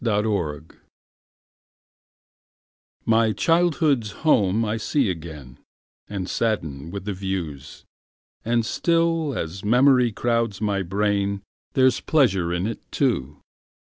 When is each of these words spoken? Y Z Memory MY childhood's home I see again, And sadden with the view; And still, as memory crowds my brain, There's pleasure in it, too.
Y 0.03 0.07
Z 0.09 0.21
Memory 0.23 0.61
MY 3.05 3.33
childhood's 3.33 4.11
home 4.25 4.65
I 4.65 4.77
see 4.77 5.11
again, 5.11 5.59
And 6.07 6.27
sadden 6.27 6.89
with 6.89 7.05
the 7.05 7.13
view; 7.13 7.59
And 8.43 8.65
still, 8.65 9.37
as 9.37 9.63
memory 9.63 10.11
crowds 10.11 10.59
my 10.59 10.81
brain, 10.81 11.43
There's 11.73 11.99
pleasure 11.99 12.51
in 12.51 12.65
it, 12.65 12.79
too. 12.91 13.43